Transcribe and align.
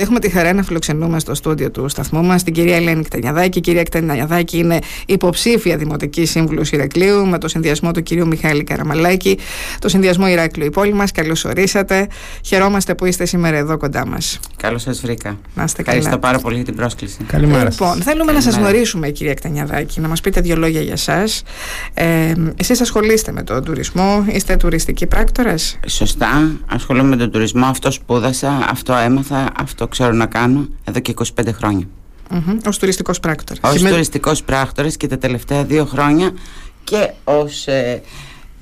Έχουμε 0.00 0.18
τη 0.18 0.28
χαρά 0.28 0.52
να 0.52 0.62
φιλοξενούμε 0.62 1.18
στο 1.20 1.34
στούντιο 1.34 1.70
του 1.70 1.88
σταθμού 1.88 2.22
μας 2.24 2.42
την 2.42 2.52
κυρία 2.52 2.76
Ελένη 2.76 3.02
Κτανιαδάκη. 3.02 3.58
Η 3.58 3.60
κυρία 3.60 3.82
Κτανιαδάκη 3.82 4.58
είναι 4.58 4.78
υποψήφια 5.06 5.76
δημοτικής 5.76 6.30
σύμβουλος 6.30 6.70
Ηρακλείου 6.72 7.26
με 7.26 7.38
το 7.38 7.48
συνδυασμό 7.48 7.90
του 7.90 8.02
κυρίου 8.02 8.26
Μιχάλη 8.26 8.64
Καραμαλάκη, 8.64 9.38
το 9.78 9.88
συνδυασμό 9.88 10.28
Ηράκλειο 10.28 10.66
η 10.66 10.70
πόλη 10.70 10.92
μας. 10.92 11.12
Καλώς 11.12 11.44
ορίσατε. 11.44 12.06
Χαιρόμαστε 12.44 12.94
που 12.94 13.04
είστε 13.04 13.24
σήμερα 13.24 13.56
εδώ 13.56 13.76
κοντά 13.76 14.06
μας. 14.06 14.40
Καλώς 14.56 14.82
σας 14.82 15.00
βρήκα. 15.00 15.38
Να 15.54 15.64
είστε 15.64 15.80
Ευχαριστώ 15.80 16.08
καλά. 16.10 16.20
πάρα 16.20 16.38
πολύ 16.38 16.54
για 16.56 16.64
την 16.64 16.74
πρόσκληση. 16.74 17.18
Καλημέρα. 17.26 17.68
Λοιπόν, 17.70 18.02
θέλουμε 18.02 18.32
να 18.32 18.40
σας 18.40 18.56
γνωρίσουμε, 18.56 19.08
κυρία 19.08 19.34
Κτανιαδάκη, 19.34 20.00
να 20.00 20.08
μας 20.08 20.20
πείτε 20.20 20.40
δύο 20.40 20.56
λόγια 20.56 20.80
για 20.80 20.92
εσά. 20.92 21.24
Ε, 21.94 22.32
Εσείς 22.56 22.80
ασχολείστε 22.80 23.32
με 23.32 23.42
τον 23.42 23.64
τουρισμό, 23.64 24.24
είστε 24.28 24.56
τουριστική 24.56 25.06
πράκτορας; 25.06 25.78
Σωστά, 25.86 26.50
ασχολούμαι 26.66 27.08
με 27.08 27.16
τον 27.16 27.30
τουρισμό. 27.30 27.66
Αυτό 27.66 27.90
σπούδασα, 27.90 28.66
αυτό 28.70 28.94
έμαθα, 28.94 29.52
αυτό 29.60 29.85
ξέρω 29.88 30.12
να 30.12 30.26
κάνω 30.26 30.68
εδώ 30.84 31.00
και 31.00 31.14
25 31.40 31.52
χρόνια. 31.52 31.86
Ω 32.66 32.70
τουριστικός 32.80 33.20
πράκτορας. 33.20 33.62
Ω 33.64 33.68
Σημαίνει- 33.76 33.90
τουριστικός 33.90 34.42
πράκτορας 34.42 34.96
και 34.96 35.06
τα 35.06 35.18
τελευταία 35.18 35.64
δύο 35.64 35.84
χρόνια 35.84 36.30
και 36.84 37.10
ως 37.24 37.66
ε, 37.66 38.02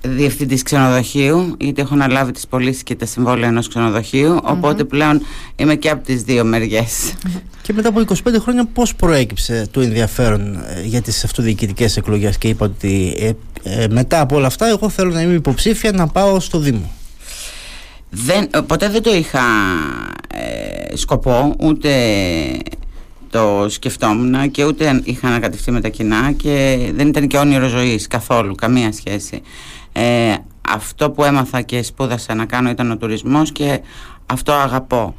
διευθυντής 0.01 0.63
ξενοδοχείου, 0.63 1.57
γιατί 1.61 1.81
έχω 1.81 1.95
αναλάβει 1.95 2.33
τις 2.33 2.47
πωλήσεις 2.47 2.83
και 2.83 2.95
τα 2.95 3.07
συμβόλαια 3.07 3.49
ενός 3.49 3.69
ξενοδοχείου. 3.69 4.39
Οπότε 4.43 4.85
πλέον 4.85 5.23
είμαι 5.57 5.75
και 5.75 5.91
από 5.91 6.05
τις 6.05 6.23
δύο 6.23 6.45
μεριές. 6.45 7.13
Και 7.63 7.73
μετά 7.73 7.89
από 7.89 8.01
25 8.01 8.13
χρόνια 8.41 8.65
πώς 8.67 8.95
προέκυψε 8.95 9.67
το 9.71 9.81
ενδιαφέρον 9.81 10.55
ε, 10.57 10.83
για 10.85 11.03
τις 11.03 11.25
αυτοδιοικητικές 11.25 11.97
εκλογές 11.97 12.39
και 12.39 12.49
είπα 12.49 12.65
ότι 12.67 13.15
ε, 13.19 13.31
ε, 13.83 13.89
μετά 13.89 14.21
από 14.21 14.37
όλα 14.37 14.47
αυτά 14.47 14.67
εγώ 14.67 14.89
θέλω 14.89 15.11
να 15.11 15.21
είμαι 15.23 15.35
υποψήφια 15.35 15.93
να 15.93 16.07
πάω 16.07 16.41
στο 16.41 16.59
Δήμο. 16.59 16.91
Δεν, 18.11 18.49
ποτέ 18.67 18.89
δεν 18.89 19.03
το 19.03 19.15
είχα 19.15 19.41
ε, 20.35 20.54
σκοπό, 20.95 21.55
ούτε 21.61 21.91
το 23.31 23.67
σκεφτόμουν 23.69 24.51
και 24.51 24.65
ούτε 24.65 25.01
είχα 25.05 25.29
ανακατευτεί 25.29 25.71
με 25.71 25.81
τα 25.81 25.89
κοινά 25.89 26.33
και 26.33 26.79
δεν 26.95 27.09
ήταν 27.09 27.27
και 27.27 27.37
όνειρο 27.37 27.69
ζωής 27.69 28.07
καθόλου, 28.07 28.55
καμία 28.55 28.93
σχέση. 28.93 29.43
Ε, 29.93 30.35
αυτό 30.69 31.11
που 31.11 31.25
έμαθα 31.25 31.61
και 31.61 31.83
σπούδασα 31.83 32.35
να 32.35 32.45
κάνω 32.45 32.71
ήταν 32.71 32.91
ο 32.91 32.97
τουρισμός 32.97 33.53
και 33.53 33.81
αυτό 34.27 34.53
αγαπώ. 34.53 35.15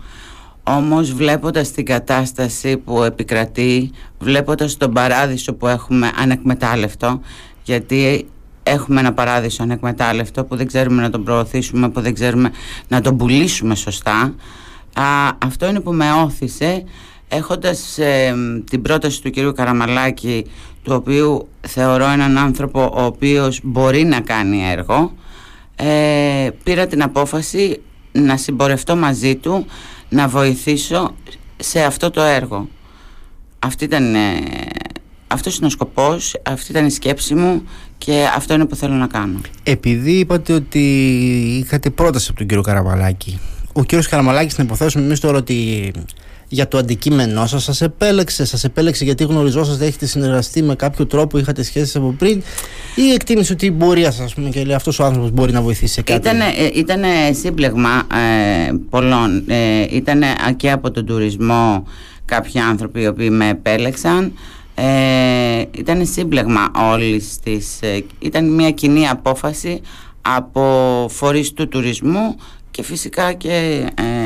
Όμως 0.63 1.13
βλέποντας 1.13 1.71
την 1.71 1.85
κατάσταση 1.85 2.77
που 2.77 3.03
επικρατεί, 3.03 3.91
βλέποντας 4.19 4.77
τον 4.77 4.93
παράδεισο 4.93 5.53
που 5.53 5.67
έχουμε 5.67 6.11
ανεκμετάλλευτο, 6.15 7.21
γιατί 7.63 8.27
έχουμε 8.63 8.99
ένα 8.99 9.13
παράδεισο 9.13 9.63
ανεκμετάλλευτο 9.63 10.43
που 10.43 10.55
δεν 10.55 10.67
ξέρουμε 10.67 11.01
να 11.01 11.09
τον 11.09 11.23
προωθήσουμε, 11.23 11.89
που 11.89 12.01
δεν 12.01 12.13
ξέρουμε 12.13 12.51
να 12.87 13.01
τον 13.01 13.17
πουλήσουμε 13.17 13.75
σωστά, 13.75 14.35
α, 14.95 15.03
αυτό 15.45 15.67
είναι 15.67 15.79
που 15.79 15.93
με 15.93 16.11
όθησε 16.11 16.83
έχοντας 17.27 17.97
ε, 17.97 18.35
την 18.69 18.81
πρόταση 18.81 19.21
του 19.21 19.29
κυρίου 19.29 19.53
Καραμαλάκη 19.53 20.45
του 20.83 20.93
οποίου 20.95 21.47
θεωρώ 21.61 22.05
έναν 22.05 22.37
άνθρωπο 22.37 22.91
ο 22.93 23.03
οποίος 23.03 23.59
μπορεί 23.63 24.03
να 24.03 24.19
κάνει 24.19 24.69
έργο 24.69 25.13
ε, 25.75 26.49
πήρα 26.63 26.87
την 26.87 27.03
απόφαση 27.03 27.81
να 28.11 28.37
συμπορευτώ 28.37 28.95
μαζί 28.95 29.35
του 29.35 29.65
να 30.09 30.27
βοηθήσω 30.27 31.15
σε 31.57 31.83
αυτό 31.83 32.11
το 32.11 32.21
έργο. 32.21 32.67
Αυτή 33.59 33.83
ήταν, 33.83 34.15
ε, 34.15 34.39
αυτός 35.27 35.57
είναι 35.57 35.65
ο 35.65 35.69
σκοπός 35.69 36.35
αυτή 36.43 36.71
ήταν 36.71 36.85
η 36.85 36.91
σκέψη 36.91 37.35
μου 37.35 37.63
και 37.97 38.25
αυτό 38.35 38.53
είναι 38.53 38.65
που 38.65 38.75
θέλω 38.75 38.93
να 38.93 39.07
κάνω. 39.07 39.41
Επειδή 39.63 40.11
είπατε 40.11 40.53
ότι 40.53 40.79
είχατε 41.63 41.89
πρόταση 41.89 42.27
από 42.29 42.37
τον 42.37 42.47
κύριο 42.47 42.63
Καραμαλάκη, 42.63 43.39
ο 43.77 43.83
κύριος 43.83 44.07
Καραμαλάκης 44.07 44.57
να 44.57 44.63
υποθέσουμε 44.63 45.03
εμείς 45.03 45.19
τώρα 45.19 45.37
ότι 45.37 45.91
για 46.47 46.67
το 46.67 46.77
αντικείμενό 46.77 47.45
σας 47.45 47.63
σας 47.63 47.81
επέλεξε, 47.81 48.45
σας 48.45 48.63
επέλεξε 48.63 49.03
γιατί 49.03 49.23
γνωριζόσαστε, 49.23 49.85
έχετε 49.85 50.05
συνεργαστεί 50.05 50.61
με 50.61 50.75
κάποιο 50.75 51.05
τρόπο, 51.05 51.37
είχατε 51.37 51.63
σχέσεις 51.63 51.95
από 51.95 52.15
πριν 52.17 52.43
ή 52.95 53.11
εκτίμησε 53.13 53.53
ότι 53.53 53.71
μπορεί 53.71 54.05
ας 54.05 54.33
πούμε 54.35 54.49
και 54.49 54.63
λέει 54.63 54.75
αυτός 54.75 54.99
ο 54.99 55.03
άνθρωπος 55.03 55.31
μπορεί 55.31 55.51
να 55.51 55.61
βοηθήσει 55.61 55.93
σε 55.93 56.01
κάτι; 56.01 56.19
Ήτανε, 56.19 56.45
ε, 56.57 56.69
ήτανε 56.73 57.07
σύμπλεγμα 57.41 58.07
ε, 58.67 58.71
πολλών. 58.89 59.43
Ε, 59.47 59.85
ήτανε 59.89 60.27
και 60.57 60.71
από 60.71 60.91
τον 60.91 61.05
τουρισμό 61.05 61.87
κάποιοι 62.25 62.59
άνθρωποι 62.59 63.01
οι 63.01 63.07
οποίοι 63.07 63.29
με 63.31 63.49
επέλεξαν. 63.49 64.33
Ε, 64.75 65.63
ήταν 65.71 66.05
σύμπλεγμα 66.05 66.71
όλης 66.93 67.39
της... 67.43 67.77
ε, 67.81 68.03
ήταν 68.19 68.53
μια 68.53 68.71
κοινή 68.71 69.07
απόφαση 69.07 69.81
από 70.21 71.05
φορείς 71.09 71.53
του 71.53 71.67
τουρισμού 71.67 72.35
και 72.75 72.83
φυσικά 72.83 73.33
και 73.33 73.85
ε, 73.95 74.25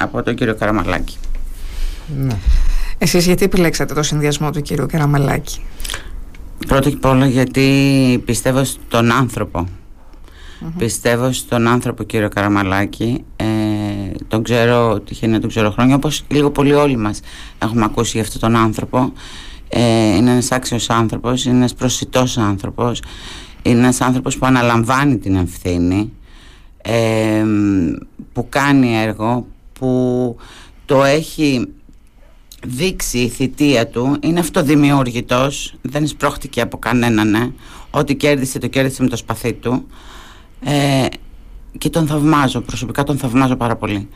από 0.00 0.22
τον 0.22 0.34
κύριο 0.34 0.54
Καραμαλάκη. 0.54 1.16
Ναι. 2.18 2.36
Εσείς 2.98 3.26
γιατί 3.26 3.44
επιλέξατε 3.44 3.94
το 3.94 4.02
συνδυασμό 4.02 4.50
του 4.50 4.60
κυρίου 4.60 4.86
Καραμαλάκη; 4.86 5.60
Πρώτα 6.66 6.90
και 6.90 7.06
όλα 7.06 7.26
γιατί 7.26 8.22
πιστεύω 8.24 8.64
στον 8.64 9.12
άνθρωπο. 9.12 9.68
Πιστεύω 10.78 11.32
στον 11.32 11.68
άνθρωπο 11.68 12.02
κύριο 12.02 12.28
Καραμαλάκη. 12.28 13.24
Ε, 13.36 13.44
τον 14.28 14.42
ξέρω, 14.42 15.00
τυχαίνει 15.00 15.32
να 15.32 15.40
τον 15.40 15.48
ξέρω 15.48 15.70
χρόνια, 15.70 15.94
όπως 15.94 16.24
λίγο 16.28 16.50
πολύ 16.50 16.72
όλοι 16.72 16.96
μας 16.96 17.20
έχουμε 17.58 17.84
ακούσει 17.84 18.10
για 18.12 18.22
αυτόν 18.22 18.40
τον 18.40 18.56
άνθρωπο. 18.56 19.12
Ε, 19.68 20.16
είναι 20.16 20.30
ένας 20.30 20.52
άξιος 20.52 20.90
άνθρωπος, 20.90 21.44
είναι 21.44 21.56
ένας 21.56 21.74
προσιτός 21.74 22.38
άνθρωπος, 22.38 23.02
είναι 23.62 23.78
ένας 23.78 24.00
άνθρωπος 24.00 24.38
που 24.38 24.46
αναλαμβάνει 24.46 25.18
την 25.18 25.34
ευθύνη, 25.34 26.12
ε, 26.86 27.44
που 28.32 28.48
κάνει 28.48 28.96
έργο, 28.96 29.46
που 29.72 30.36
το 30.84 31.04
έχει 31.04 31.68
δείξει 32.66 33.18
η 33.18 33.28
θητεία 33.28 33.88
του 33.88 34.16
είναι 34.20 34.40
αυτοδημιούργητος 34.40 35.74
δεν 35.82 36.06
σπρώχτηκε 36.06 36.60
από 36.60 36.78
κανέναν 36.78 37.30
ναι. 37.30 37.50
ό,τι 37.90 38.14
κέρδισε 38.14 38.58
το 38.58 38.66
κέρδισε 38.66 39.02
με 39.02 39.08
το 39.08 39.16
σπαθί 39.16 39.52
του. 39.52 39.86
Ε, 40.60 41.06
και 41.78 41.90
τον 41.90 42.06
θαυμάζω 42.06 42.60
προσωπικά 42.60 43.02
τον 43.02 43.18
θαυμάζω 43.18 43.56
πάρα 43.56 43.76
πολύ. 43.76 44.08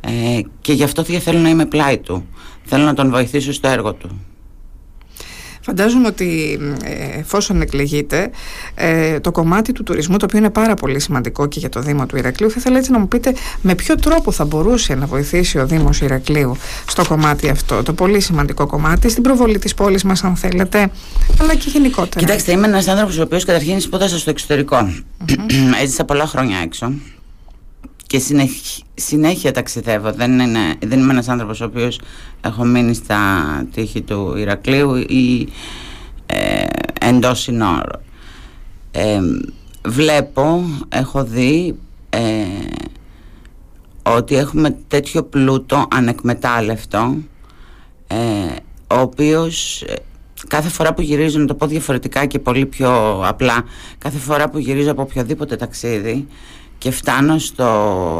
Ε, 0.00 0.40
και 0.60 0.72
γι' 0.72 0.82
αυτό 0.82 1.02
και 1.02 1.18
θέλω 1.18 1.38
να 1.38 1.48
είμαι 1.48 1.66
πλάι 1.66 1.98
του. 1.98 2.26
Θέλω 2.64 2.84
να 2.84 2.94
τον 2.94 3.10
βοηθήσω 3.10 3.52
στο 3.52 3.68
έργο 3.68 3.92
του 3.92 4.20
Φαντάζομαι 5.64 6.06
ότι 6.06 6.58
ε, 6.82 7.18
εφόσον 7.18 7.60
εκλεγείτε, 7.60 8.30
ε, 8.74 9.20
το 9.20 9.30
κομμάτι 9.30 9.72
του 9.72 9.82
τουρισμού, 9.82 10.16
το 10.16 10.24
οποίο 10.24 10.38
είναι 10.38 10.50
πάρα 10.50 10.74
πολύ 10.74 11.00
σημαντικό 11.00 11.46
και 11.46 11.58
για 11.58 11.68
το 11.68 11.80
Δήμο 11.80 12.06
του 12.06 12.16
Ηρακλείου, 12.16 12.50
θα 12.50 12.56
ήθελα 12.58 12.78
έτσι 12.78 12.90
να 12.90 12.98
μου 12.98 13.08
πείτε 13.08 13.34
με 13.60 13.74
ποιο 13.74 13.94
τρόπο 13.94 14.32
θα 14.32 14.44
μπορούσε 14.44 14.94
να 14.94 15.06
βοηθήσει 15.06 15.58
ο 15.58 15.66
Δήμος 15.66 16.00
Ηρακλείου 16.00 16.56
στο 16.88 17.04
κομμάτι 17.04 17.48
αυτό, 17.48 17.82
το 17.82 17.92
πολύ 17.92 18.20
σημαντικό 18.20 18.66
κομμάτι, 18.66 19.08
στην 19.08 19.22
προβολή 19.22 19.58
της 19.58 19.74
πόλης 19.74 20.04
μας 20.04 20.24
αν 20.24 20.36
θέλετε, 20.36 20.90
αλλά 21.40 21.54
και 21.54 21.68
γενικότερα. 21.68 22.26
Κοιτάξτε, 22.26 22.52
είμαι 22.52 22.66
ένας 22.66 22.88
άνθρωπος 22.88 23.18
ο 23.18 23.22
οποίος 23.22 23.44
καταρχήν 23.44 23.80
σπούδασα 23.80 24.18
στο 24.18 24.30
εξωτερικό. 24.30 24.92
Έζησα 25.82 26.04
πολλά 26.04 26.26
χρόνια 26.26 26.58
έξω 26.58 26.92
και 28.14 28.20
συνέχ- 28.20 28.82
συνέχεια 28.94 29.52
ταξιδεύω. 29.52 30.12
Δεν, 30.12 30.38
είναι, 30.38 30.58
δεν 30.86 30.98
είμαι 31.00 31.12
ένας 31.12 31.28
άνθρωπος 31.28 31.60
ο 31.60 31.64
οποίος 31.64 32.00
έχω 32.40 32.64
μείνει 32.64 32.94
στα 32.94 33.18
τείχη 33.72 34.02
του 34.02 34.34
Ηρακλείου 34.36 34.96
ή 34.96 35.48
ε, 36.26 36.64
εντός 37.00 37.40
συνόρων. 37.40 38.00
Ε, 38.90 39.20
βλέπω, 39.86 40.64
έχω 40.88 41.24
δει 41.24 41.76
ε, 42.10 42.20
ότι 44.02 44.36
έχουμε 44.36 44.76
τέτοιο 44.88 45.22
πλούτο 45.22 45.86
ανεκμετάλλευτο 45.90 47.16
ε, 48.06 48.16
ο 48.94 49.00
οποίος 49.00 49.82
ε, 49.82 49.94
κάθε 50.48 50.68
φορά 50.68 50.94
που 50.94 51.00
γυρίζω, 51.00 51.38
να 51.38 51.46
το 51.46 51.54
πω 51.54 51.66
διαφορετικά 51.66 52.26
και 52.26 52.38
πολύ 52.38 52.66
πιο 52.66 53.20
απλά, 53.26 53.64
κάθε 53.98 54.18
φορά 54.18 54.48
που 54.50 54.58
γυρίζω 54.58 54.90
από 54.90 55.02
οποιοδήποτε 55.02 55.56
ταξίδι 55.56 56.26
και 56.78 56.90
φτάνω 56.90 57.38
στο 57.38 57.64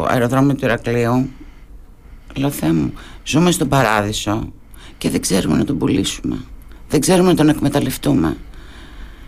αεροδρόμιο 0.08 0.54
του 0.54 0.64
Ηρακλείου, 0.64 1.28
λέω 2.34 2.50
Θεέ 2.50 2.72
μου, 2.72 2.92
ζούμε 3.24 3.50
στον 3.50 3.68
παράδεισο 3.68 4.52
και 4.98 5.10
δεν 5.10 5.20
ξέρουμε 5.20 5.56
να 5.56 5.64
τον 5.64 5.78
πουλήσουμε. 5.78 6.38
Δεν 6.88 7.00
ξέρουμε 7.00 7.28
να 7.28 7.34
τον 7.34 7.48
εκμεταλλευτούμε. 7.48 8.36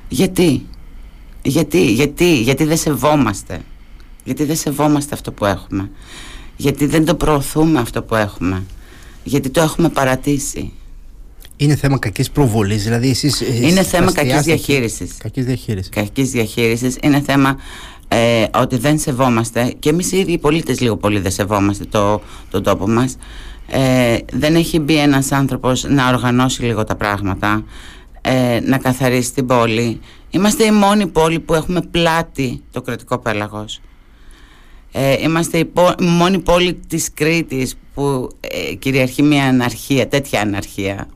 Γιατί, 0.08 0.66
γιατί, 1.42 1.92
γιατί, 1.92 2.36
γιατί 2.42 2.64
δεν 2.64 2.76
σεβόμαστε; 2.76 3.60
Γιατί 4.24 4.44
δεν 4.44 4.56
σεβόμαστε 4.56 5.14
αυτό 5.14 5.32
που 5.32 5.44
έχουμε; 5.44 5.90
Γιατί 6.56 6.86
δεν 6.86 7.04
το 7.04 7.14
προωθούμε 7.14 7.78
αυτό 7.78 8.02
που 8.02 8.14
έχουμε; 8.14 8.62
Γιατί 9.24 9.50
το 9.50 9.60
έχουμε 9.60 9.88
παρατήσει; 9.88 10.72
Είναι 11.56 11.76
θέμα 11.76 11.98
κακής 11.98 12.30
προβολής, 12.30 12.82
δηλαδή 12.84 13.10
εσείς... 13.10 13.40
ε, 13.40 13.66
Είναι 13.66 13.82
θέμα 13.82 14.04
εστιάστηκε- 14.06 14.22
κακής 14.28 14.44
διαχείρισης. 14.44 15.16
Κακής 15.18 15.44
διαχείρισης. 15.44 15.88
κακής 15.88 16.30
διαχείρισης 16.30 16.96
είναι 17.02 17.20
θέμα 17.20 17.56
ε, 18.08 18.44
ότι 18.54 18.76
δεν 18.76 18.98
σεβόμαστε 18.98 19.74
και 19.78 19.88
εμείς 19.88 20.12
οι 20.12 20.18
ίδιοι 20.18 20.32
οι 20.32 20.38
πολίτες 20.38 20.80
λίγο 20.80 20.96
πολύ 20.96 21.18
δεν 21.20 21.30
σεβόμαστε 21.30 21.84
το, 21.84 22.20
το 22.50 22.60
τόπο 22.60 22.88
μας 22.88 23.16
ε, 23.68 24.18
δεν 24.32 24.54
έχει 24.54 24.78
μπει 24.78 24.96
ένας 24.96 25.32
άνθρωπος 25.32 25.84
να 25.84 26.08
οργανώσει 26.08 26.62
λίγο 26.62 26.84
τα 26.84 26.94
πράγματα 26.94 27.64
ε, 28.20 28.60
να 28.62 28.78
καθαρίσει 28.78 29.32
την 29.32 29.46
πόλη 29.46 30.00
είμαστε 30.30 30.64
η 30.64 30.70
μόνη 30.70 31.06
πόλη 31.06 31.40
που 31.40 31.54
έχουμε 31.54 31.80
πλάτη 31.80 32.62
το 32.72 32.82
κρατικό 32.82 33.18
πέλαγος 33.18 33.80
Ε, 34.98 35.22
είμαστε 35.22 35.58
η, 35.58 35.72
μόνη 36.00 36.38
πόλη 36.38 36.74
της 36.88 37.10
Κρήτης 37.14 37.74
που 37.94 38.28
ε, 38.40 38.74
κυριαρχεί 38.74 39.22
μια 39.22 39.44
αναρχία, 39.44 40.08
τέτοια 40.08 40.40
αναρχία. 40.40 41.08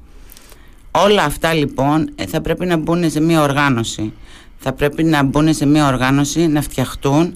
Όλα 0.91 1.23
αυτά 1.25 1.55
λοιπόν 1.55 2.11
ε, 2.15 2.27
θα 2.27 2.41
πρέπει 2.41 2.67
να 2.67 2.77
μπουν 2.77 3.11
σε 3.11 3.21
μια 3.21 3.43
οργάνωση. 3.43 4.13
Θα 4.63 4.73
πρέπει 4.73 5.05
να 5.05 5.23
μπουν 5.23 5.55
σε 5.55 5.67
μια 5.67 5.87
οργάνωση, 5.87 6.47
να 6.47 6.63
φτιαχτούν, 6.63 7.35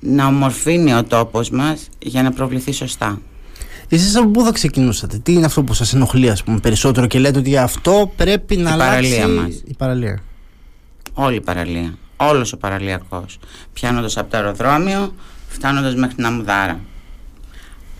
να 0.00 0.26
ομορφύνει 0.26 0.94
ο 0.94 1.04
τόπος 1.04 1.50
μας 1.50 1.88
για 1.98 2.22
να 2.22 2.32
προβληθεί 2.32 2.72
σωστά. 2.72 3.20
Εσείς 3.88 4.16
από 4.16 4.28
πού 4.28 4.44
θα 4.44 4.52
ξεκινούσατε, 4.52 5.18
τι 5.18 5.32
είναι 5.32 5.44
αυτό 5.44 5.62
που 5.62 5.74
σας 5.74 5.94
ενοχλεί 5.94 6.30
ας 6.30 6.42
πούμε 6.42 6.58
περισσότερο 6.58 7.06
και 7.06 7.18
λέτε 7.18 7.38
ότι 7.38 7.56
αυτό 7.56 8.12
πρέπει 8.16 8.56
να 8.56 8.70
η 8.70 8.72
αλλάξει 8.72 9.18
παραλία 9.18 9.42
μας. 9.42 9.62
η 9.66 9.74
παραλία; 9.74 10.22
Όλη 11.14 11.36
η 11.36 11.40
παραλία, 11.40 11.94
όλος 12.16 12.52
ο 12.52 12.56
παραλιακός. 12.56 13.38
Πιάνοντας 13.72 14.16
από 14.16 14.30
το 14.30 14.36
αεροδρόμιο, 14.36 15.14
φτάνοντας 15.48 15.94
μέχρι 15.94 16.14
την 16.14 16.26
Αμουδάρα. 16.26 16.80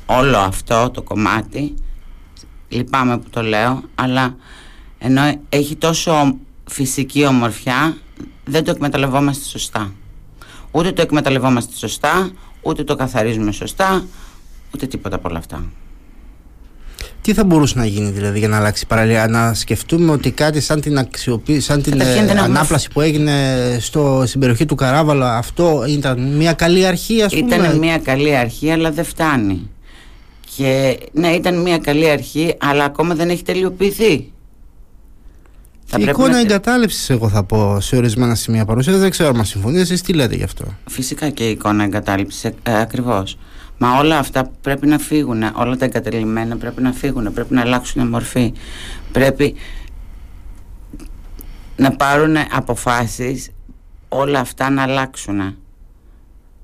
Όλο 0.06 0.38
αυτό 0.38 0.90
το 0.90 1.02
κομμάτι, 1.02 1.74
λυπάμαι 2.68 3.18
που 3.18 3.30
το 3.30 3.42
λέω, 3.42 3.82
αλλά 3.94 4.36
ενώ 4.98 5.22
έχει 5.48 5.76
τόσο 5.76 6.36
φυσική 6.70 7.26
ομορφιά, 7.26 7.96
δεν 8.44 8.64
το 8.64 8.70
εκμεταλλευόμαστε 8.70 9.44
σωστά. 9.44 9.92
Ούτε 10.70 10.92
το 10.92 11.02
εκμεταλλευόμαστε 11.02 11.76
σωστά, 11.76 12.30
ούτε 12.62 12.84
το 12.84 12.96
καθαρίζουμε 12.96 13.52
σωστά, 13.52 14.04
ούτε 14.74 14.86
τίποτα 14.86 15.16
από 15.16 15.28
όλα 15.28 15.38
αυτά. 15.38 15.64
Τι 17.20 17.32
θα 17.34 17.44
μπορούσε 17.44 17.78
να 17.78 17.86
γίνει 17.86 18.10
δηλαδή 18.10 18.38
για 18.38 18.48
να 18.48 18.56
αλλάξει 18.56 18.84
η 18.84 18.86
παραλία, 18.86 19.28
να 19.28 19.54
σκεφτούμε 19.54 20.12
ότι 20.12 20.30
κάτι 20.30 20.60
σαν 20.60 20.80
την, 20.80 20.98
αξιοποίηση, 20.98 21.60
σαν 21.60 21.82
την 21.82 21.92
Καταρχήν 21.98 22.22
ε, 22.22 22.26
δεν 22.26 22.36
έχουμε- 22.36 22.58
ανάπλαση 22.58 22.88
που 22.92 23.00
έγινε 23.00 23.76
στο, 23.80 24.22
στην 24.26 24.40
περιοχή 24.40 24.64
του 24.64 24.74
Καράβαλα, 24.74 25.36
αυτό 25.36 25.84
ήταν 25.88 26.36
μια 26.36 26.52
καλή 26.52 26.86
αρχή 26.86 27.22
ας 27.22 27.34
πούμε; 27.34 27.54
Ήταν 27.54 27.78
μια 27.78 27.98
καλή 27.98 28.36
αρχή, 28.36 28.70
αλλά 28.70 28.90
δεν 28.90 29.04
φτάνει. 29.04 29.70
Και 30.56 30.98
ναι, 31.12 31.28
ήταν 31.28 31.60
μια 31.62 31.78
καλή 31.78 32.10
αρχή, 32.10 32.54
αλλά 32.58 32.84
ακόμα 32.84 33.14
δεν 33.14 33.30
έχει 33.30 33.42
τελειοποιηθεί. 33.42 34.31
Θα 35.94 35.98
Η 36.00 36.02
πρέπει 36.04 36.18
εικόνα 36.20 36.34
να- 36.34 36.40
εγκατάλειψης, 36.40 37.10
εγώ 37.10 37.28
θα 37.28 37.44
πω, 37.44 37.80
σε 37.80 37.96
ορισμένα 37.96 38.34
σημεία 38.34 38.64
παρουσίας. 38.64 38.98
Δεν 38.98 39.10
ξέρω 39.10 39.28
αν 39.38 39.44
συμφωνείτε, 39.44 39.80
εσείς 39.80 40.02
τι 40.02 40.12
λέτε 40.12 40.34
γι' 40.34 40.42
αυτό; 40.42 40.64
Φυσικά 40.90 41.28
και 41.30 41.44
η 41.48 41.50
εικόνα 41.50 41.84
εγκατάλειψης, 41.84 42.44
ε, 42.44 42.52
ακριβώς. 42.62 43.38
Μα 43.78 43.98
όλα 43.98 44.18
αυτά 44.18 44.50
πρέπει 44.60 44.86
να 44.86 44.98
φύγουν, 44.98 45.42
όλα 45.54 45.76
τα 45.76 45.84
εγκατελειμμένα 45.84 46.56
πρέπει 46.56 46.82
να 46.82 46.92
φύγουν, 46.92 47.32
πρέπει 47.32 47.54
να 47.54 47.60
αλλάξουν 47.60 48.08
μορφή. 48.08 48.52
Πρέπει 49.12 49.54
να 51.76 51.90
πάρουν 51.96 52.36
αποφάσεις 52.52 53.50
όλα 54.08 54.38
αυτά 54.40 54.70
να 54.70 54.82
αλλάξουν, 54.82 55.56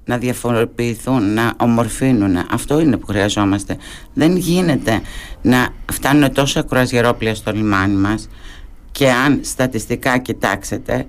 να 0.04 0.18
διαφοροποιηθούν, 0.18 1.32
να 1.34 1.52
ομορφύνουν. 1.56 2.36
Αυτό 2.50 2.80
είναι 2.80 2.96
που 2.96 3.06
χρειαζόμαστε. 3.06 3.76
Δεν 4.14 4.36
γίνεται 4.36 5.00
να 5.42 5.68
φτάνουν 5.92 6.32
τόσα 6.32 6.62
κουραζιερόπλια 6.62 7.34
στο 7.34 7.52
λιμάνι 7.52 7.94
μας 7.94 8.28
και 8.98 9.10
αν 9.10 9.40
στατιστικά 9.42 10.18
κοιτάξετε 10.18 11.06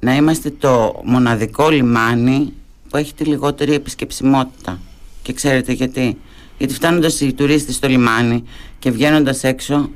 να 0.00 0.14
είμαστε 0.14 0.50
το 0.50 1.02
μοναδικό 1.04 1.68
λιμάνι 1.68 2.52
που 2.88 2.96
έχει 2.96 3.14
τη 3.14 3.24
λιγότερη 3.24 3.74
επισκεψιμότητα. 3.74 4.80
Και 5.22 5.32
ξέρετε 5.32 5.72
γιατί. 5.72 6.18
Γιατί 6.58 6.74
φτάνοντας 6.74 7.20
οι 7.20 7.32
τουρίστες 7.32 7.74
στο 7.74 7.88
λιμάνι 7.88 8.44
και 8.78 8.90
βγαίνοντας 8.90 9.44
έξω, 9.44 9.90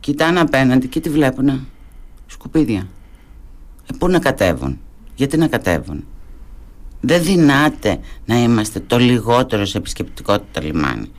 κοιτάνε 0.00 0.40
απέναντι 0.40 0.88
και 0.88 1.00
τι 1.00 1.10
βλέπουνε. 1.10 1.60
Σκουπίδια. 2.26 2.88
Ε, 3.92 3.96
πού 3.98 4.08
να 4.08 4.18
κατέβουν; 4.18 4.78
Γιατί 5.14 5.36
να 5.36 5.48
κατέβουν; 5.48 6.04
Δεν 7.00 7.22
δυνάται 7.22 7.98
να 8.24 8.42
είμαστε 8.42 8.80
το 8.80 8.98
λιγότερο 8.98 9.64
σε 9.64 9.78
επισκεπτικότητα 9.78 10.62
λιμάνι. 10.62 11.10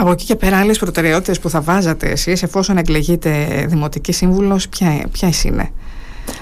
Από 0.00 0.10
εκεί 0.10 0.24
και 0.24 0.36
πέρα, 0.36 0.58
άλλες 0.58 0.78
προτεραιότητες 0.78 1.40
που 1.40 1.50
θα 1.50 1.60
βάζατε 1.60 2.08
εσείς, 2.10 2.42
εφόσον 2.42 2.76
εκλεγείτε 2.76 3.64
δημοτική 3.68 4.12
σύμβουλος, 4.12 4.68
ποιες 5.12 5.44
είναι; 5.44 5.70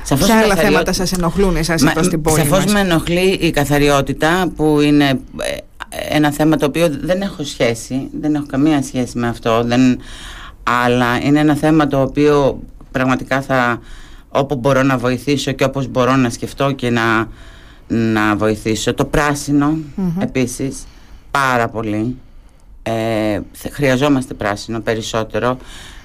Σαφώς 0.03 0.27
Ποια 0.27 0.35
η 0.35 0.39
άλλα 0.39 0.49
καθαριό- 0.49 0.73
θέματα 0.73 0.93
σας 0.93 1.13
ενοχλούν 1.13 1.57
εσάς 1.57 1.83
Μα- 1.83 1.91
εδώ 1.91 2.03
στην 2.03 2.23
πόλη 2.23 2.37
Σαφώς 2.39 2.65
μας; 2.65 2.73
με 2.73 2.81
ενοχλεί 2.81 3.31
η 3.41 3.51
καθαριότητα 3.51 4.53
που 4.57 4.81
είναι 4.81 5.05
ε, 5.05 6.17
ένα 6.17 6.33
θέμα 6.33 6.57
το 6.57 6.67
οποίο 6.67 6.89
δεν 7.03 7.21
έχω 7.21 7.45
σχέση, 7.45 8.09
δεν 8.21 8.35
έχω 8.35 8.47
καμία 8.47 8.83
σχέση 8.83 9.19
με 9.19 9.29
αυτό, 9.29 9.63
δεν, 9.65 9.99
αλλά 10.63 11.21
είναι 11.23 11.41
ένα 11.41 11.55
θέμα 11.55 11.87
το 11.87 12.01
οποίο 12.01 12.63
πραγματικά 12.91 13.41
θα, 13.41 13.81
όπου 14.29 14.55
μπορώ 14.57 14.83
να 14.83 14.99
βοηθήσω 14.99 15.53
και 15.53 15.65
όπως 15.65 15.87
μπορώ 15.89 16.17
να 16.17 16.31
σκεφτώ 16.31 16.73
και 16.73 16.91
να, 16.91 17.29
να 17.89 18.37
βοηθήσω. 18.37 18.95
Το 18.95 19.05
πράσινο 19.05 19.77
επίσης, 20.19 20.77
πάρα 21.31 21.69
πολύ. 21.69 22.17
Ε, 22.83 23.28
θε- 23.53 23.73
χρειαζόμαστε 23.73 24.35
πράσινο 24.35 24.81
περισσότερο. 24.81 25.59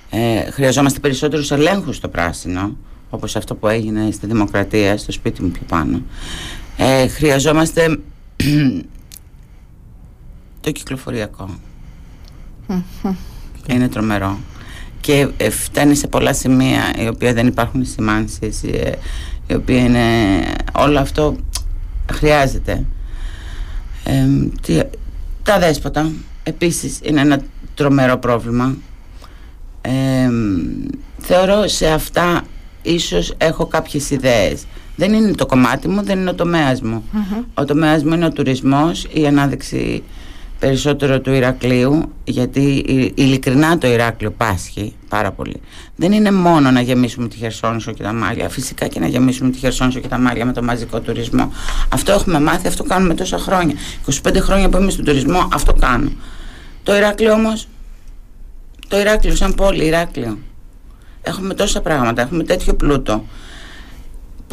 Ε, 0.09 0.51
χρειαζόμαστε 0.51 0.99
περισσότερους 0.99 1.51
ελέγχους 1.51 1.95
στο 1.95 2.07
πράσινο 2.07 2.75
όπως 3.09 3.35
αυτό 3.35 3.55
που 3.55 3.67
έγινε 3.67 4.11
στη 4.11 4.27
Δημοκρατία 4.27 4.97
στο 4.97 5.11
σπίτι 5.11 5.43
μου 5.43 5.49
πιο 5.51 5.61
πάνω. 5.67 6.01
Ε, 6.77 7.07
χρειαζόμαστε 7.07 7.99
το 10.61 10.71
κυκλοφοριακό. 10.71 11.49
Είναι 13.67 13.87
τρομερό. 13.89 14.39
Και 15.01 15.27
ε, 15.37 15.49
φτάνει 15.49 15.95
σε 15.95 16.07
πολλά 16.07 16.33
σημεία 16.33 16.93
οι 16.97 17.07
οποία 17.07 17.33
δεν 17.33 17.47
υπάρχουν 17.47 17.85
σημάνσεις 17.85 18.63
ε, 18.63 18.97
οι 19.47 19.53
οποία 19.53 19.77
είναι 19.77 20.01
όλο 20.73 20.99
αυτό 20.99 21.35
χρειάζεται. 22.11 22.85
Ε, 24.03 24.27
τι, 24.61 24.79
τα 25.43 25.59
δέσποτα 25.59 26.11
επίσης 26.43 26.99
είναι 27.03 27.21
ένα 27.21 27.41
τρομερό 27.75 28.17
πρόβλημα. 28.17 28.75
Ε, 29.81 30.29
θεωρώ 31.19 31.67
σε 31.67 31.87
αυτά 31.87 32.43
ίσως 32.81 33.33
έχω 33.37 33.65
κάποιες 33.65 34.09
ιδέες. 34.09 34.65
Δεν 34.95 35.13
είναι 35.13 35.31
το 35.31 35.45
κομμάτι 35.45 35.87
μου, 35.87 36.03
δεν 36.03 36.19
είναι 36.19 36.29
ο 36.29 36.35
τομέας 36.35 36.81
μου. 36.81 37.03
Ο 37.53 37.65
τομέας 37.65 38.03
μου 38.03 38.13
είναι 38.13 38.25
ο 38.25 38.31
τουρισμός 38.31 39.07
η 39.13 39.27
ανάδειξη 39.27 40.03
περισσότερο 40.67 41.19
του 41.21 41.31
Ηρακλείου 41.33 42.11
γιατί 42.23 42.61
η- 42.61 43.11
ειλικρινά 43.15 43.77
το 43.77 43.87
Ηράκλειο 43.87 44.31
πάσχει 44.31 44.93
πάρα 45.09 45.31
πολύ. 45.31 45.61
Δεν 45.95 46.11
είναι 46.11 46.31
μόνο 46.31 46.71
να 46.71 46.81
γεμίσουμε 46.81 47.27
τη 47.27 47.37
Χερσόνησο 47.37 47.91
και 47.91 48.03
τα 48.03 48.13
Μάλια 48.13 48.49
φυσικά 48.49 48.87
και 48.87 48.99
να 48.99 49.07
γεμίσουμε 49.07 49.49
τη 49.49 49.57
Χερσόνησο 49.57 49.99
και 49.99 50.07
τα 50.07 50.17
Μάλια 50.17 50.45
με 50.45 50.53
το 50.53 50.63
μαζικό 50.63 50.99
τουρισμό. 50.99 51.51
Αυτό 51.89 52.11
έχουμε 52.11 52.39
μάθει, 52.39 52.67
αυτό 52.67 52.83
κάνουμε 52.83 53.13
τόσα 53.13 53.37
χρόνια. 53.37 53.75
25 54.23 54.37
χρόνια 54.39 54.69
που 54.69 54.77
είμαι 54.77 54.91
στον 54.91 55.05
τουρισμό 55.05 55.47
αυτό 55.53 55.73
κάνω. 55.73 56.11
Το 56.83 56.95
Ηράκλειο 56.95 57.33
όμως 57.33 57.67
το 58.87 58.99
Ηράκλειο 58.99 59.35
σαν 59.35 59.53
πόλη 59.55 59.85
Ηράκλειο. 59.85 60.37
Έχουμε 61.21 61.53
τόσα 61.53 61.81
πράγματα, 61.81 62.21
έχουμε 62.21 62.43
τέτοιο 62.43 62.73
πλούτο 62.73 63.25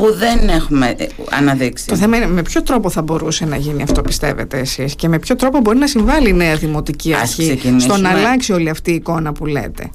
που 0.01 0.15
δεν 0.15 0.49
έχουμε 0.49 0.95
ε, 0.99 1.07
αναδείξει 1.31 1.87
Το 1.87 1.97
θέμα 1.97 2.17
είναι 2.17 2.27
με 2.27 2.43
ποιο 2.43 2.63
τρόπο 2.63 2.91
θα 2.91 3.03
μπορούσε 3.03 3.45
να 3.45 3.57
γίνει 3.57 3.83
αυτό, 3.83 4.03
πιστεύετε 4.03 4.59
εσείς, 4.59 4.95
και 4.95 5.09
με 5.09 5.19
ποιο 5.19 5.37
τρόπο 5.37 5.61
μπορεί 5.61 5.79
να 5.79 5.87
συμβάλλει 5.87 6.29
η 6.29 6.33
νέα 6.33 6.57
δημοτική 6.57 7.13
Ας 7.13 7.21
αρχή 7.21 7.43
ξεκινήσουμε. 7.43 7.95
στο 7.95 8.03
να 8.03 8.11
αλλάξει 8.11 8.53
όλη 8.53 8.69
αυτή 8.71 8.91
η 8.91 8.95
εικόνα 8.95 9.33
που 9.33 9.47
λέτε; 9.47 9.91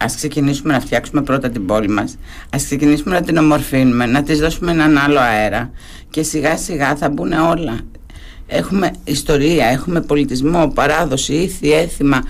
Ας 0.00 0.14
ξεκινήσουμε 0.14 0.72
να 0.72 0.80
φτιάξουμε 0.80 1.22
πρώτα 1.22 1.50
την 1.50 1.66
πόλη 1.66 1.88
μας 1.88 2.16
Ας 2.50 2.64
ξεκινήσουμε 2.64 3.14
να 3.14 3.22
την 3.22 3.36
ομορφύνουμε 3.36 4.06
Να 4.06 4.22
της 4.22 4.38
δώσουμε 4.38 4.70
έναν 4.70 4.98
άλλο 4.98 5.18
αέρα 5.18 5.70
Και 6.10 6.22
σιγά 6.22 6.56
σιγά 6.56 6.96
θα 6.96 7.08
μπουν 7.10 7.32
όλα 7.32 7.78
Έχουμε 8.46 8.90
ιστορία, 9.04 9.66
έχουμε 9.66 10.00
πολιτισμό, 10.00 10.68
παράδοση, 10.74 11.34
ήθη, 11.34 11.72
έθιμα 11.72 12.22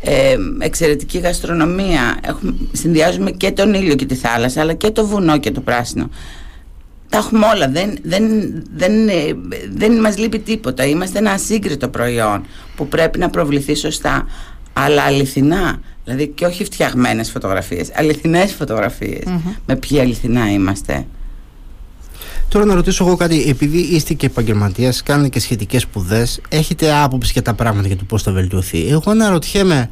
ε, 0.00 0.36
Εξαιρετική 0.58 1.18
γαστρονομία 1.18 2.16
έχουμε, 2.20 2.54
Συνδυάζουμε 2.72 3.30
και 3.30 3.50
τον 3.50 3.74
ήλιο 3.74 3.94
και 3.94 4.06
τη 4.06 4.14
θάλασσα 4.14 4.60
Αλλά 4.60 4.72
και 4.72 4.90
το 4.90 5.06
βουνό 5.06 5.38
και 5.38 5.50
το 5.50 5.60
πράσινο 5.60 6.10
τα 7.10 7.18
έχουμε 7.18 7.46
όλα, 7.54 7.68
δεν, 7.68 7.98
δεν, 8.02 8.22
δεν, 8.74 9.08
ε, 9.08 9.36
δεν 9.70 10.00
μας 10.00 10.18
λείπει 10.18 10.38
τίποτα 10.38 10.86
Είμαστε 10.86 11.18
ένα 11.18 11.30
ασύγκριτο 11.30 11.88
προϊόν 11.88 12.44
Που 12.76 12.88
πρέπει 12.88 13.18
να 13.18 13.30
προβληθεί 13.30 13.74
σωστά 13.74 14.26
Αλλά 14.72 15.02
αληθινά 15.02 15.80
Δηλαδή 16.04 16.28
και 16.28 16.44
όχι 16.44 16.64
φτιαγμένες 16.64 17.30
φωτογραφίες 17.30 17.90
Αληθινές 17.94 18.52
φωτογραφίες. 18.52 19.22
Με 19.66 19.76
ποιοι 19.76 20.00
αληθινά 20.00 20.50
είμαστε 20.50 21.06
Τώρα 22.48 22.64
να 22.64 22.74
ρωτήσω 22.74 23.04
εγώ 23.04 23.16
κάτι, 23.16 23.48
επειδή 23.48 23.78
είστε 23.78 24.14
και 24.14 24.26
επαγγελματίας, 24.26 25.02
κάνετε 25.02 25.28
και 25.28 25.40
σχετικές 25.40 25.82
σπουδές, 25.82 26.40
έχετε 26.48 26.92
άποψη 26.92 27.32
για 27.32 27.42
τα 27.42 27.54
πράγματα 27.54 27.86
για 27.86 27.96
το 27.96 28.04
πώς 28.04 28.22
θα 28.22 28.32
βελτιωθεί. 28.32 28.88
Εγώ 28.88 29.10
αναρωτιέμαι, 29.10 29.88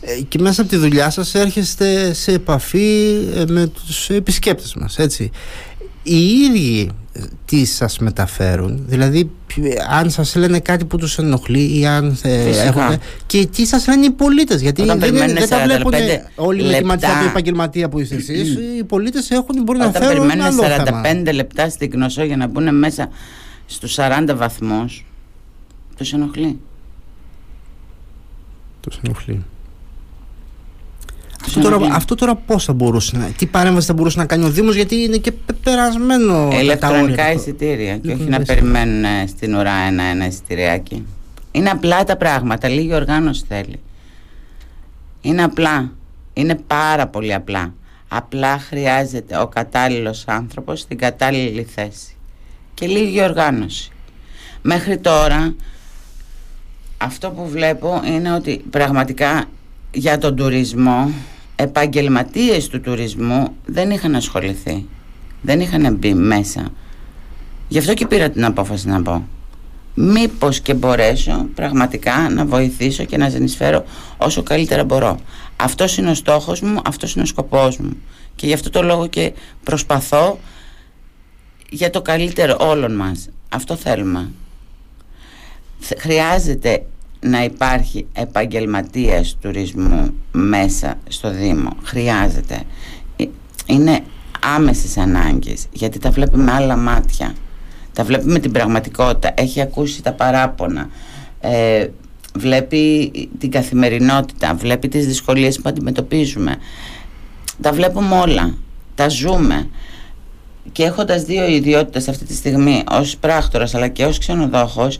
ε, 0.00 0.20
και 0.28 0.38
μέσα 0.38 0.60
από 0.60 0.70
τη 0.70 0.76
δουλειά 0.76 1.10
σας 1.10 1.34
έρχεστε 1.34 2.12
σε 2.12 2.32
επαφή 2.32 3.14
ε, 3.34 3.44
με 3.48 3.66
τους 3.66 4.10
επισκέπτες 4.10 4.74
μας, 4.74 4.98
έτσι. 4.98 5.30
Οι 6.06 6.28
ίδιοι 6.28 6.90
ε, 7.12 7.20
τι 7.44 7.64
σας 7.64 7.98
μεταφέρουν, 7.98 8.84
δηλαδή 8.86 9.30
ποι- 9.54 9.78
αν 9.90 10.10
σας 10.10 10.34
λένε 10.36 10.60
κάτι 10.60 10.84
που 10.84 10.96
τους 10.96 11.18
ενοχλεί 11.18 11.78
ή 11.78 11.86
αν 11.86 12.18
ε, 12.22 12.42
Φυσικά. 12.44 12.62
έχουν, 12.64 12.98
και 13.26 13.46
τι 13.46 13.66
σας 13.66 13.86
λένε 13.86 14.06
οι 14.06 14.10
πολίτες, 14.10 14.60
γιατί 14.60 14.82
Όταν 14.82 14.98
δεν, 14.98 15.08
είναι- 15.08 15.18
περιμένουν 15.18 15.48
δεν 15.48 15.58
τα 15.58 15.64
βλέπουν 15.64 15.92
45 15.92 15.96
όλοι 16.34 16.62
με 16.62 16.68
τη 16.68 16.70
λεπτά. 16.74 16.86
ματιά 16.86 17.08
του 17.22 17.26
επαγγελματία 17.28 17.88
που 17.88 17.98
είστε 18.00 18.14
εσείς, 18.14 18.54
οι 18.78 18.84
πολίτες 18.84 19.30
έχουν, 19.30 19.62
μπορεί 19.62 19.78
να 19.78 19.86
Όταν 19.86 20.02
φέρουν 20.02 20.26
περιμένουν 20.26 20.60
άλλο 20.60 20.84
θέμα. 20.84 21.02
45 21.28 21.32
λεπτά 21.34 21.68
στην 21.68 21.90
Κνωσό 21.90 22.24
για 22.24 22.36
να 22.36 22.46
μπουν 22.46 22.78
μέσα 22.78 23.08
στους 23.66 23.96
40 23.98 24.34
βαθμούς 24.36 25.04
τους 25.96 26.12
ενοχλεί. 26.12 26.58
Τους 28.80 28.98
ενοχλεί. 29.04 29.44
Αυτό 31.46 31.60
τώρα, 31.60 31.94
αυτό 31.94 32.14
τώρα 32.14 32.34
πώς 32.34 32.64
θα 32.64 32.72
μπορούσε 32.72 33.16
να. 33.16 33.24
Τι 33.24 33.46
παρέμβαση 33.46 33.86
θα 33.86 33.92
μπορούσε 33.92 34.18
να 34.18 34.26
κάνει 34.26 34.44
ο 34.44 34.50
Δήμος, 34.50 34.74
γιατί 34.74 34.94
είναι 35.02 35.16
και 35.16 35.32
περασμένο. 35.62 36.50
Ηλεκτρονικά 36.52 37.32
εισιτήρια 37.32 37.96
και 37.96 38.12
όχι 38.12 38.24
να 38.24 38.42
περιμένουν 38.42 39.28
στην 39.28 39.54
ουρά 39.54 39.74
ένα-ένα 39.74 40.26
εισιτηριάκι. 40.26 41.06
Είναι 41.52 41.70
απλά 41.70 42.04
τα 42.04 42.16
πράγματα. 42.16 42.68
Λίγη 42.68 42.94
οργάνωση 42.94 43.44
θέλει. 43.48 43.80
Είναι 45.20 45.42
απλά. 45.42 45.92
Είναι 46.32 46.54
πάρα 46.66 47.06
πολύ 47.06 47.34
απλά. 47.34 47.74
Απλά 48.08 48.58
χρειάζεται 48.58 49.38
ο 49.38 49.46
κατάλληλος 49.46 50.24
άνθρωπος 50.26 50.80
στην 50.80 50.98
κατάλληλη 50.98 51.62
θέση. 51.74 52.16
Και 52.74 52.86
λίγη 52.86 53.22
οργάνωση. 53.22 53.90
Μέχρι 54.62 54.98
τώρα 54.98 55.54
αυτό 56.96 57.30
που 57.30 57.48
βλέπω 57.48 58.02
είναι 58.04 58.32
ότι 58.32 58.64
πραγματικά 58.70 59.44
για 59.92 60.18
τον 60.18 60.36
τουρισμό 60.36 61.10
επαγγελματίες 61.56 62.68
του 62.68 62.80
τουρισμού 62.80 63.56
δεν 63.66 63.90
είχαν 63.90 64.14
ασχοληθεί. 64.14 64.86
Δεν 65.42 65.60
είχαν 65.60 65.94
μπει 65.94 66.14
μέσα. 66.14 66.72
Γι' 67.68 67.78
αυτό 67.78 67.94
και 67.94 68.06
πήρα 68.06 68.30
την 68.30 68.44
απόφαση 68.44 68.88
να 68.88 69.02
πω. 69.02 69.28
Μήπως 69.94 70.60
και 70.60 70.74
μπορέσω 70.74 71.46
πραγματικά 71.54 72.28
να 72.30 72.44
βοηθήσω 72.44 73.04
και 73.04 73.16
να 73.16 73.30
συνεισφέρω 73.30 73.84
όσο 74.16 74.42
καλύτερα 74.42 74.84
μπορώ. 74.84 75.18
Αυτός 75.56 75.96
είναι 75.96 76.10
ο 76.10 76.14
στόχος 76.14 76.60
μου, 76.60 76.80
αυτός 76.84 77.14
είναι 77.14 77.22
ο 77.22 77.26
σκοπός 77.26 77.76
μου. 77.76 77.96
Και 78.34 78.46
γι' 78.46 78.52
αυτό 78.52 78.70
το 78.70 78.82
λόγο 78.82 79.06
και 79.06 79.32
προσπαθώ 79.62 80.38
για 81.70 81.90
το 81.90 82.02
καλύτερο 82.02 82.56
όλων 82.60 82.94
μας. 82.94 83.28
Αυτό 83.48 83.76
θέλουμε. 83.76 84.30
Χρειάζεται 85.98 86.86
να 87.24 87.44
υπάρχει 87.44 88.06
επαγγελματίας 88.12 89.36
τουρισμού 89.40 90.14
μέσα 90.32 90.94
στο 91.08 91.30
Δήμο. 91.30 91.70
Χρειάζεται. 91.82 92.62
Ε, 93.16 93.24
είναι 93.66 94.00
άμεσες 94.56 94.96
ανάγκες 94.96 95.66
γιατί 95.72 95.98
τα 95.98 96.10
βλέπει 96.10 96.36
με 96.36 96.52
άλλα 96.52 96.76
μάτια. 96.76 97.34
Τα 97.92 98.04
βλέπει 98.04 98.26
με 98.26 98.38
την 98.38 98.52
πραγματικότητα. 98.52 99.32
Έχει 99.36 99.60
ακούσει 99.60 100.02
τα 100.02 100.12
παράπονα. 100.12 100.88
Ε, 101.40 101.86
βλέπει 102.34 103.10
την 103.38 103.50
καθημερινότητα. 103.50 104.54
Βλέπει 104.54 104.88
τις 104.88 105.06
δυσκολίες 105.06 105.56
που 105.56 105.68
αντιμετωπίζουμε. 105.68 106.56
Τα 107.60 107.72
βλέπουμε 107.72 108.18
όλα. 108.18 108.54
Τα 108.94 109.08
ζούμε. 109.08 109.68
Και 110.72 110.82
έχοντας 110.84 111.22
δύο 111.22 111.46
ιδιότητες 111.48 112.08
αυτή 112.08 112.24
τη 112.24 112.34
στιγμή 112.34 112.84
ως 112.90 113.16
πράκτορας 113.16 113.74
αλλά 113.74 113.88
και 113.88 114.04
ως 114.04 114.18
ξενοδόχος 114.18 114.98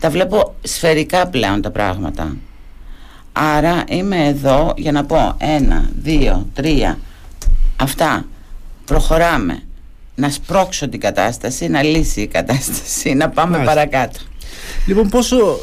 τα 0.00 0.10
βλέπω 0.10 0.54
σφαιρικά 0.62 1.26
πλέον 1.26 1.62
τα 1.62 1.70
πράγματα. 1.70 2.36
Άρα 3.32 3.84
είμαι 3.88 4.26
εδώ 4.26 4.74
για 4.76 4.92
να 4.92 5.04
πω 5.04 5.36
ένα, 5.38 5.90
δύο, 6.02 6.46
τρία, 6.54 6.98
αυτά. 7.76 8.24
Προχωράμε. 8.84 9.62
Να 10.14 10.30
σπρώξω 10.30 10.88
την 10.88 11.00
κατάσταση, 11.00 11.68
να 11.68 11.82
λύσει 11.82 12.20
η 12.20 12.26
κατάσταση, 12.26 13.14
να 13.14 13.28
πάμε 13.28 13.64
παρακάτω. 13.64 14.20
Λοιπόν, 14.86 15.08
πόσο. 15.08 15.60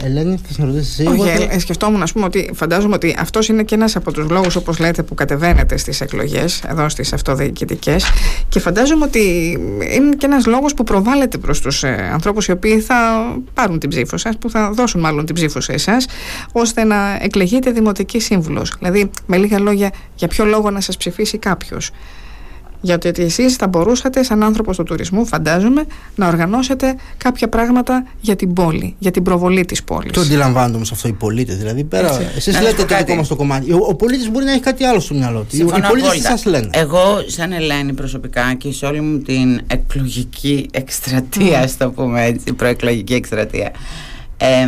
Ε, 0.00 0.06
Ελένη, 0.06 0.40
θα 0.48 0.62
να 0.64 0.64
ρωτήσει 0.64 1.02
εσύ. 1.02 1.20
Όχι, 1.20 1.48
ε, 1.50 1.58
σκεφτόμουν, 1.58 2.02
ας 2.02 2.12
πούμε, 2.12 2.24
ότι 2.24 2.50
φαντάζομαι 2.54 2.94
ότι 2.94 3.16
αυτός 3.18 3.48
είναι 3.48 3.62
και 3.62 3.74
ένας 3.74 3.96
από 3.96 4.12
τους 4.12 4.30
λόγους, 4.30 4.56
όπως 4.56 4.78
λέτε, 4.78 5.02
που 5.02 5.14
κατεβαίνετε 5.14 5.76
στις 5.76 6.00
εκλογές, 6.00 6.62
εδώ 6.68 6.88
στις 6.88 7.12
αυτοδιοικητικές. 7.12 8.04
Και 8.48 8.60
φαντάζομαι 8.60 9.04
ότι 9.04 9.50
είναι 9.94 10.16
και 10.16 10.26
ένας 10.26 10.46
λόγος 10.46 10.74
που 10.74 10.84
προβάλλεται 10.84 11.38
προς 11.38 11.60
τους 11.60 11.82
ε, 11.82 12.10
ανθρώπους 12.12 12.46
οι 12.46 12.50
οποίοι 12.50 12.80
θα 12.80 12.96
πάρουν 13.54 13.78
την 13.78 13.88
ψήφο 13.88 14.16
σας, 14.16 14.38
που 14.38 14.50
θα 14.50 14.70
δώσουν 14.70 15.00
μάλλον 15.00 15.26
την 15.26 15.34
ψήφο 15.34 15.60
σε 15.60 15.72
εσάς, 15.72 16.06
ώστε 16.52 16.84
να 16.84 17.18
εκλεγείτε 17.20 17.70
δημοτική 17.70 18.20
σύμβουλος. 18.20 18.74
Δηλαδή, 18.78 19.10
με 19.26 19.36
λίγα 19.36 19.58
λόγια, 19.58 19.90
για 20.14 20.28
ποιο 20.28 20.44
λόγο 20.44 20.70
να 20.70 20.80
σας 20.80 20.96
ψηφίσει 20.96 21.38
κάποιος. 21.38 21.90
Γιατί 22.80 23.08
ότι 23.08 23.22
εσείς 23.22 23.54
θα 23.54 23.68
μπορούσατε 23.68 24.22
σαν 24.22 24.42
άνθρωπος 24.42 24.76
του 24.76 24.82
τουρισμού 24.82 25.26
φαντάζομαι 25.26 25.84
να 26.14 26.26
οργανώσετε 26.26 26.94
κάποια 27.16 27.48
πράγματα 27.48 28.06
για 28.20 28.36
την 28.36 28.52
πόλη, 28.52 28.94
για 28.98 29.10
την 29.10 29.22
προβολή 29.22 29.64
της 29.64 29.82
πόλης. 29.82 30.12
Το 30.12 30.20
αντιλαμβάνονται 30.20 30.76
όμως 30.76 30.92
αυτό 30.92 31.08
οι 31.08 31.12
πολίτες. 31.12 31.56
Δηλαδή 31.56 31.84
πέρα, 31.84 32.20
εσείς 32.36 32.60
λέτε 32.60 32.84
το 32.84 32.96
δικό 32.96 33.14
μας 33.14 33.28
το 33.28 33.36
κομμάτι. 33.36 33.72
Ο, 33.72 33.78
ο 33.88 33.94
πολίτης 33.94 34.30
μπορεί 34.30 34.44
να 34.44 34.52
έχει 34.52 34.60
κάτι 34.60 34.84
άλλο 34.84 35.00
στο 35.00 35.14
μυαλό 35.14 35.46
του. 35.50 35.56
Οι 35.56 35.64
πολίτες 35.88 36.22
σας 36.22 36.44
λένε. 36.44 36.68
Εγώ 36.72 37.00
σαν 37.26 37.52
Ελένη 37.52 37.92
προσωπικά 37.92 38.54
και 38.54 38.72
σε 38.72 38.86
όλη 38.86 39.00
μου 39.00 39.18
την 39.18 39.60
εκλογική 39.66 40.68
εκστρατεία, 40.70 41.64
mm. 41.64 41.70
το 41.78 41.90
πούμε 41.90 42.24
έτσι, 42.24 42.52
προεκλογική 42.52 43.14
εκστρατεία, 43.14 43.72
ε, 44.36 44.66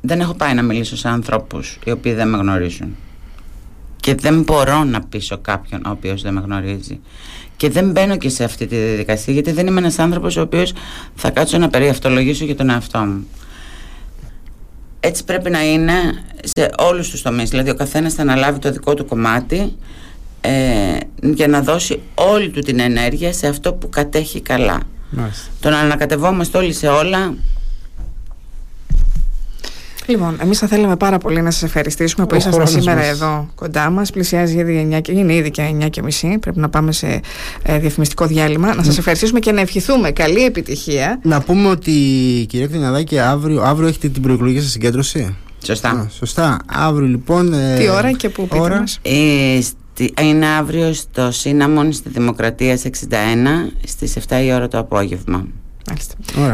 δεν 0.00 0.20
έχω 0.20 0.34
πάει 0.34 0.54
να 0.54 0.62
μιλήσω 0.62 0.96
σε 0.96 1.08
ανθρώπους 1.08 1.78
οι 1.84 1.90
οποίοι 1.90 2.12
δεν 2.12 2.28
με 2.28 2.36
γνωρίζουν 2.36 2.96
και 4.02 4.14
δεν 4.14 4.42
μπορώ 4.42 4.84
να 4.84 5.00
πείσω 5.00 5.38
κάποιον 5.38 5.82
ο 5.86 5.90
οποίος 5.90 6.22
δεν 6.22 6.34
με 6.34 6.40
γνωρίζει. 6.40 7.00
Και 7.56 7.70
δεν 7.70 7.90
μπαίνω 7.90 8.16
και 8.16 8.28
σε 8.28 8.44
αυτή 8.44 8.66
τη 8.66 8.76
διαδικασία 8.76 9.32
γιατί 9.32 9.52
δεν 9.52 9.66
είμαι 9.66 9.78
ένας 9.80 9.98
άνθρωπος 9.98 10.36
ο 10.36 10.40
οποίος 10.40 10.72
θα 11.14 11.30
κάτσω 11.30 11.58
να 11.58 11.68
περιαυτολογήσω 11.68 12.44
για 12.44 12.56
τον 12.56 12.70
εαυτό 12.70 12.98
μου. 12.98 13.26
Έτσι 15.00 15.24
πρέπει 15.24 15.50
να 15.50 15.64
είναι 15.64 15.92
σε 16.42 16.70
όλους 16.78 17.10
τους 17.10 17.22
τομείς. 17.22 17.50
Δηλαδή 17.50 17.70
ο 17.70 17.74
καθένας 17.74 18.14
θα 18.14 18.22
αναλάβει 18.22 18.58
το 18.58 18.72
δικό 18.72 18.94
του 18.94 19.04
κομμάτι 19.04 19.76
ε, 20.40 20.52
για 21.20 21.48
να 21.48 21.60
δώσει 21.62 22.00
όλη 22.14 22.50
του 22.50 22.60
την 22.60 22.80
ενέργεια 22.80 23.32
σε 23.32 23.46
αυτό 23.46 23.72
που 23.72 23.88
κατέχει 23.88 24.40
καλά. 24.40 24.80
Μάλιστα. 25.10 25.50
το 25.60 25.70
να 25.70 25.78
ανακατευόμαστε 25.78 26.58
όλοι 26.58 26.72
σε 26.72 26.88
όλα 26.88 27.34
Λοιπόν, 30.06 30.36
εμείς 30.40 30.58
θα 30.58 30.66
θέλαμε 30.66 30.96
πάρα 30.96 31.18
πολύ 31.18 31.42
να 31.42 31.50
σας 31.50 31.62
ευχαριστήσουμε 31.62 32.26
που 32.26 32.34
ήσασταν 32.34 32.66
σήμερα 32.66 32.98
μας. 33.00 33.08
εδώ 33.08 33.48
κοντά 33.54 33.90
μας. 33.90 34.10
Πλησιάζει 34.10 34.58
ήδη 34.58 34.88
9 34.96 35.00
και 35.00 35.12
είναι 35.12 35.34
ήδη 35.34 35.50
και 35.50 35.74
9 35.82 35.88
και 35.90 36.02
μισή. 36.02 36.38
Πρέπει 36.40 36.58
να 36.58 36.68
πάμε 36.68 36.92
σε 36.92 37.20
ε, 37.62 37.78
διαφημιστικό 37.78 38.26
διάλειμμα. 38.26 38.74
Να 38.74 38.82
σας 38.82 38.98
ευχαριστήσουμε 38.98 39.38
και 39.38 39.52
να 39.52 39.60
ευχηθούμε 39.60 40.10
καλή 40.10 40.44
επιτυχία. 40.44 41.20
Να 41.22 41.40
πούμε 41.40 41.68
ότι 41.68 41.92
κυρία 42.48 42.66
Κτηνιαδάκη, 42.66 43.18
αύριο, 43.18 43.62
αύριο 43.62 43.88
έχετε 43.88 44.08
την 44.08 44.22
προεκλογική 44.22 44.60
σας 44.60 44.70
συγκέντρωση. 44.70 45.36
Σωστά. 45.64 45.90
Α, 45.90 46.06
σωστά. 46.18 46.56
Αύριο 46.66 47.06
λοιπόν. 47.08 47.52
Ε, 47.52 47.76
Τι 47.78 47.88
ώρα 47.88 48.12
και 48.12 48.28
πού 48.28 48.48
πείτε 48.48 48.68
μας; 48.68 48.98
Ε, 49.02 49.58
είναι 50.22 50.46
αύριο 50.46 50.92
στο 50.92 51.30
Σύναμον 51.30 51.92
στη 51.92 52.08
Δημοκρατία 52.08 52.76
61 52.76 52.88
στις 53.86 54.16
7 54.28 54.42
η 54.44 54.52
ώρα 54.52 54.68
το 54.68 54.78
απόγευμα. 54.78 55.46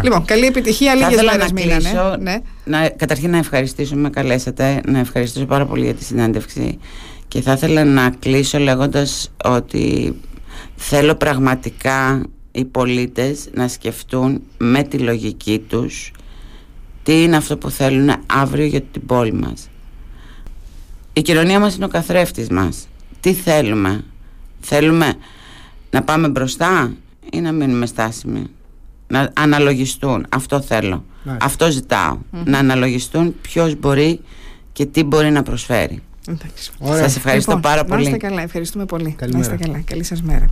Λοιπόν, 0.03 0.25
καλή 0.25 0.47
επιτυχία. 0.47 0.95
Λίγες 0.95 1.23
μέρες 1.23 1.53
μείνανε. 1.53 2.17
Ναι. 2.21 2.37
Να, 2.65 2.89
καταρχήν 2.89 3.31
να 3.31 3.39
ευχαριστήσω, 3.39 3.97
με 3.97 4.11
καλέσατε, 4.11 4.81
να 4.87 4.99
ευχαριστήσω 4.99 5.47
πάρα 5.47 5.67
πολύ 5.67 5.85
για 5.85 5.95
τη 5.95 6.05
συνέντευξη. 6.05 6.79
Και 7.29 7.41
θα 7.41 7.53
ήθελα 7.53 7.85
να 7.85 8.11
κλείσω 8.19 8.59
λέγοντας 8.59 9.31
ότι 9.45 10.15
θέλω 10.77 11.15
πραγματικά 11.15 12.23
οι 12.53 12.65
πολίτες 12.65 13.49
να 13.53 13.69
σκεφτούν 13.69 14.43
με 14.59 14.83
τη 14.83 14.99
λογική 14.99 15.59
τους 15.69 16.13
τι 17.03 17.23
είναι 17.23 17.37
αυτό 17.37 17.57
που 17.57 17.71
θέλουν 17.71 18.15
αύριο 18.27 18.65
για 18.65 18.81
την 18.81 19.07
πόλη 19.07 19.33
μας. 19.33 19.69
Η 21.13 21.23
κοινωνία 21.23 21.61
μας 21.61 21.77
είναι 21.77 21.85
ο 21.85 21.89
καθρέφτης 21.89 22.49
μας. 22.49 22.89
Τι 23.21 23.33
θέλουμε; 23.33 24.05
Θέλουμε 24.61 25.15
να 25.91 26.03
πάμε 26.03 26.29
μπροστά 26.29 26.93
ή 27.33 27.41
να 27.41 27.53
μείνουμε 27.53 27.87
στάσιμοι; 27.87 28.47
Να 29.09 29.31
αναλογιστούν. 29.35 30.27
Αυτό 30.29 30.61
θέλω. 30.61 31.05
Αυτό 31.41 31.69
Να 32.45 32.59
αναλογιστούν 32.59 33.35
ποιος 33.41 33.75
μπορεί 33.75 34.21
και 34.73 34.87
τι 34.87 35.03
μπορεί 35.03 35.31
να 35.31 35.43
προσφέρει. 35.43 36.03
Σας 36.83 37.17
ευχαριστώ 37.17 37.55
λοιπόν, 37.55 37.71
πάρα 37.71 37.85
πολύ. 37.85 38.03
Να 38.03 38.09
είστε 38.09 38.27
καλά. 38.27 38.43
Ευχαριστούμε 38.43 38.85
πολύ. 38.85 39.11
Καλή 39.11 39.33
να 39.33 39.39
είστε 39.39 39.57
καλά. 39.57 39.81
Καλή 39.85 40.03
σας 40.03 40.23
μέρα. 40.23 40.49